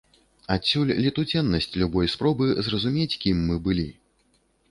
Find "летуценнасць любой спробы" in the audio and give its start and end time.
1.07-2.45